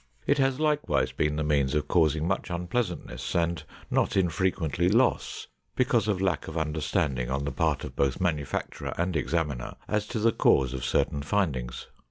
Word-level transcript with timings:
It 0.25 0.39
has 0.39 0.59
likewise 0.59 1.11
been 1.11 1.35
the 1.35 1.43
means 1.43 1.75
of 1.75 1.87
causing 1.87 2.27
much 2.27 2.49
unpleasantness 2.49 3.35
and 3.35 3.63
not 3.91 4.17
infrequently 4.17 4.89
loss, 4.89 5.45
because 5.75 6.07
of 6.07 6.19
lack 6.19 6.47
of 6.47 6.57
understanding 6.57 7.29
on 7.29 7.45
the 7.45 7.51
part 7.51 7.83
of 7.83 7.95
both 7.95 8.19
manufacturer 8.19 8.95
and 8.97 9.15
examiner 9.15 9.75
as 9.87 10.07
to 10.07 10.17
the 10.17 10.31
cause 10.31 10.73
of 10.73 10.83
certain 10.83 11.21
findings. 11.21 11.85